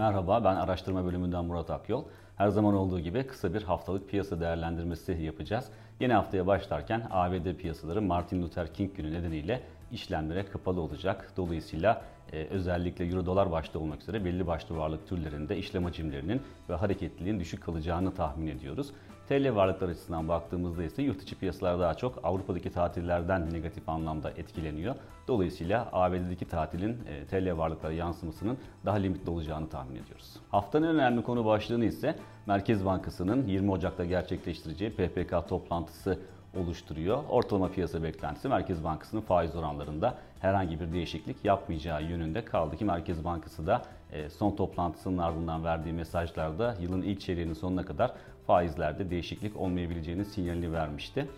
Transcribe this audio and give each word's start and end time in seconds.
Merhaba, 0.00 0.44
ben 0.44 0.56
araştırma 0.56 1.04
bölümünden 1.04 1.44
Murat 1.44 1.70
Akyol. 1.70 2.04
Her 2.36 2.48
zaman 2.48 2.74
olduğu 2.74 3.00
gibi 3.00 3.26
kısa 3.26 3.54
bir 3.54 3.62
haftalık 3.62 4.08
piyasa 4.08 4.40
değerlendirmesi 4.40 5.12
yapacağız. 5.12 5.68
Yeni 6.00 6.12
haftaya 6.12 6.46
başlarken 6.46 7.06
ABD 7.10 7.54
piyasaları 7.54 8.02
Martin 8.02 8.42
Luther 8.42 8.74
King 8.74 8.96
günü 8.96 9.12
nedeniyle 9.12 9.62
işlemlere 9.92 10.46
kapalı 10.46 10.80
olacak. 10.80 11.32
Dolayısıyla 11.36 12.02
e, 12.32 12.44
özellikle 12.44 13.06
euro 13.06 13.26
dolar 13.26 13.50
başta 13.50 13.78
olmak 13.78 14.02
üzere 14.02 14.24
belli 14.24 14.46
başlı 14.46 14.76
varlık 14.76 15.08
türlerinde 15.08 15.56
işlem 15.56 15.84
hacimlerinin 15.84 16.42
ve 16.68 16.74
hareketliliğin 16.74 17.40
düşük 17.40 17.62
kalacağını 17.62 18.14
tahmin 18.14 18.46
ediyoruz. 18.46 18.92
TL 19.28 19.54
varlıklar 19.54 19.88
açısından 19.88 20.28
baktığımızda 20.28 20.84
ise 20.84 21.02
yurt 21.02 21.22
içi 21.22 21.38
piyasalar 21.38 21.80
daha 21.80 21.94
çok 21.94 22.18
Avrupa'daki 22.22 22.72
tatillerden 22.72 23.52
negatif 23.52 23.88
anlamda 23.88 24.30
etkileniyor. 24.30 24.94
Dolayısıyla 25.28 25.88
ABD'deki 25.92 26.44
tatilin 26.44 26.98
e, 27.08 27.26
TL 27.26 27.56
varlıklara 27.56 27.92
yansımasının 27.92 28.58
daha 28.84 28.96
limitli 28.96 29.30
olacağını 29.30 29.68
tahmin 29.68 29.96
ediyoruz. 29.96 30.36
Haftanın 30.50 30.94
önemli 30.94 31.22
konu 31.22 31.44
başlığını 31.44 31.84
ise 31.84 32.16
Merkez 32.46 32.84
Bankası'nın 32.84 33.46
20 33.46 33.70
Ocak'ta 33.70 34.04
gerçekleştireceği 34.04 34.90
PPK 34.90 35.48
toplantısı 35.48 36.18
oluşturuyor. 36.56 37.24
Ortalama 37.28 37.68
piyasa 37.68 38.02
beklentisi 38.02 38.48
Merkez 38.48 38.84
Bankası'nın 38.84 39.20
faiz 39.20 39.56
oranlarında 39.56 40.18
herhangi 40.40 40.80
bir 40.80 40.92
değişiklik 40.92 41.44
yapmayacağı 41.44 42.02
yönünde 42.02 42.44
kaldı 42.44 42.76
ki 42.76 42.84
Merkez 42.84 43.24
Bankası 43.24 43.66
da 43.66 43.82
e, 44.12 44.30
son 44.30 44.56
toplantısının 44.56 45.18
ardından 45.18 45.64
verdiği 45.64 45.92
mesajlarda 45.92 46.76
yılın 46.80 47.02
ilk 47.02 47.20
çeyreğinin 47.20 47.54
sonuna 47.54 47.84
kadar 47.84 48.12
faizlerde 48.46 49.10
değişiklik 49.10 49.56
olmayabileceğini 49.56 50.24
sinyalini 50.24 50.72
vermişti. 50.72 51.28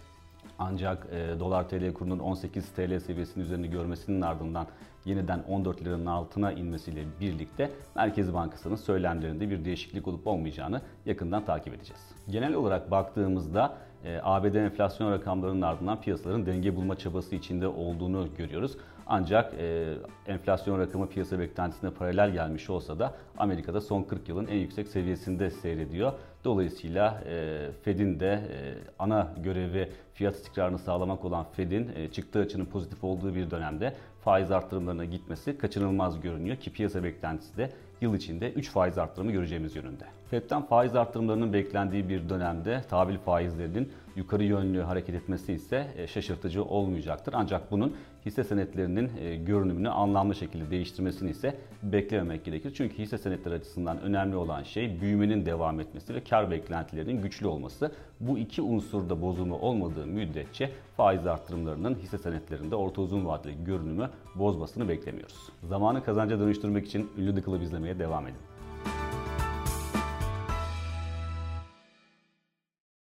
Ancak 0.64 1.06
e, 1.12 1.40
dolar 1.40 1.68
TL 1.68 1.92
kurunun 1.92 2.18
18 2.18 2.68
TL 2.68 2.98
seviyesinin 3.00 3.44
üzerinde 3.44 3.66
görmesinin 3.66 4.20
ardından 4.20 4.66
yeniden 5.04 5.42
14 5.48 5.84
liranın 5.84 6.06
altına 6.06 6.52
inmesiyle 6.52 7.04
birlikte 7.20 7.70
Merkez 7.94 8.34
Bankası'nın 8.34 8.76
söylemlerinde 8.76 9.50
bir 9.50 9.64
değişiklik 9.64 10.08
olup 10.08 10.26
olmayacağını 10.26 10.80
yakından 11.06 11.44
takip 11.44 11.74
edeceğiz. 11.74 12.02
Genel 12.28 12.54
olarak 12.54 12.90
baktığımızda 12.90 13.76
e, 14.04 14.20
ABD 14.22 14.54
enflasyon 14.54 15.12
rakamlarının 15.12 15.62
ardından 15.62 16.00
piyasaların 16.00 16.46
denge 16.46 16.76
bulma 16.76 16.96
çabası 16.96 17.34
içinde 17.34 17.68
olduğunu 17.68 18.28
görüyoruz. 18.38 18.76
Ancak 19.06 19.54
e, 19.54 19.94
enflasyon 20.26 20.78
rakamı 20.78 21.08
piyasa 21.08 21.38
beklentisine 21.38 21.90
paralel 21.90 22.30
gelmiş 22.30 22.70
olsa 22.70 22.98
da 22.98 23.14
Amerika'da 23.38 23.80
son 23.80 24.02
40 24.02 24.28
yılın 24.28 24.46
en 24.46 24.58
yüksek 24.58 24.88
seviyesinde 24.88 25.50
seyrediyor. 25.50 26.12
Dolayısıyla 26.44 27.22
e, 27.26 27.68
Fed'in 27.82 28.20
de 28.20 28.32
e, 28.32 28.74
ana 28.98 29.34
görevi 29.36 29.88
fiyat 30.14 30.36
istikrarını 30.52 30.78
sağlamak 30.78 31.24
olan 31.24 31.46
Fed'in 31.52 31.90
e, 31.96 32.08
çıktığı 32.08 32.40
açının 32.40 32.64
pozitif 32.64 33.04
olduğu 33.04 33.34
bir 33.34 33.50
dönemde 33.50 33.94
faiz 34.24 34.50
arttırımlarına 34.50 35.04
gitmesi 35.04 35.58
kaçınılmaz 35.58 36.20
görünüyor 36.20 36.56
ki 36.56 36.72
piyasa 36.72 37.04
beklentisi 37.04 37.56
de 37.56 37.70
yıl 38.02 38.14
içinde 38.14 38.52
3 38.52 38.70
faiz 38.70 38.98
arttırımı 38.98 39.32
göreceğimiz 39.32 39.76
yönünde. 39.76 40.04
Fed'den 40.30 40.62
faiz 40.62 40.94
arttırımlarının 40.96 41.52
beklendiği 41.52 42.08
bir 42.08 42.28
dönemde 42.28 42.82
tahvil 42.90 43.18
faizlerinin 43.18 43.92
yukarı 44.16 44.44
yönlü 44.44 44.80
hareket 44.80 45.14
etmesi 45.14 45.52
ise 45.52 45.86
e, 45.96 46.06
şaşırtıcı 46.06 46.64
olmayacaktır. 46.64 47.34
Ancak 47.36 47.70
bunun 47.70 47.96
hisse 48.26 48.44
senetlerinin 48.44 49.10
e, 49.20 49.36
görünümünü 49.36 49.88
anlamlı 49.88 50.34
şekilde 50.34 50.70
değiştirmesini 50.70 51.30
ise 51.30 51.58
beklememek 51.82 52.44
gerekir. 52.44 52.72
Çünkü 52.76 52.98
hisse 52.98 53.18
senetleri 53.18 53.54
açısından 53.54 54.00
önemli 54.00 54.36
olan 54.36 54.62
şey 54.62 55.00
büyümenin 55.00 55.46
devam 55.46 55.80
etmesi 55.80 56.14
ve 56.14 56.24
kar 56.24 56.50
beklentilerinin 56.50 57.22
güçlü 57.22 57.46
olması. 57.46 57.92
Bu 58.20 58.38
iki 58.38 58.62
unsurda 58.62 59.22
bozulma 59.22 59.56
olmadığı 59.56 60.06
müddetçe 60.06 60.70
faiz 60.96 61.26
arttırımlarının 61.26 61.94
hisse 61.94 62.18
senetlerinde 62.18 62.76
orta 62.76 63.02
uzun 63.02 63.26
vadeli 63.26 63.64
görünümü 63.64 64.10
bozmasını 64.34 64.88
beklemiyoruz. 64.88 65.48
Zamanı 65.62 66.04
kazanca 66.04 66.40
dönüştürmek 66.40 66.86
için 66.86 67.10
ünlü 67.18 67.34
The 67.34 67.42
Club 67.42 67.62
devam 67.98 68.26
edin. 68.26 68.40